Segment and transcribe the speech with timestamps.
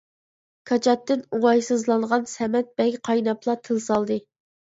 [0.69, 4.17] كاچاتتىن ئوڭايسىزلانغان سەمەت بەگ قايناپلا تىل سالدى.